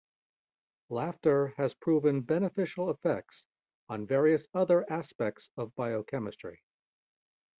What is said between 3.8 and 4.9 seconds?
on various other